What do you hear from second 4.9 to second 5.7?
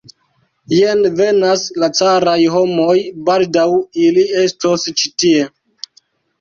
ĉi tie.